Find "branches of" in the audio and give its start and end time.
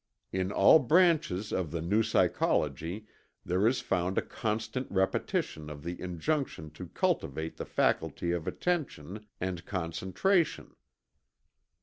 0.79-1.69